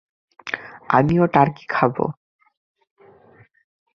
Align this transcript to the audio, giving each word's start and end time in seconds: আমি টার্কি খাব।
আমি 0.89 1.15
টার্কি 1.33 1.65
খাব। 1.69 1.95